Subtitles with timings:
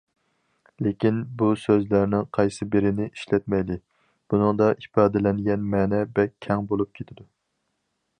[0.85, 3.77] لېكىن بۇ سۆزلەرنىڭ قايسىبىرىنى ئىشلەتمەيلى،
[4.33, 7.29] بۇنىڭدا ئىپادىلەنگەن مەنە بەك كەڭ بولۇپ كېتىدۇ.